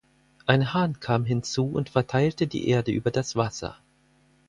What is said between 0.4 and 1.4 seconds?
Ein Hahn kam